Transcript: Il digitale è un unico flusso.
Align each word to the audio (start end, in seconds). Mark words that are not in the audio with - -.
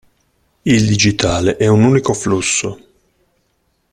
Il 0.65 0.87
digitale 0.87 1.57
è 1.57 1.67
un 1.67 1.83
unico 1.83 2.13
flusso. 2.13 2.87